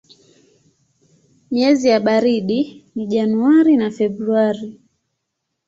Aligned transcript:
Miezi 1.51 1.87
ya 1.89 1.99
baridi 1.99 2.85
ni 2.95 3.07
Januari 3.07 3.77
na 3.77 3.91
Februari. 3.91 4.79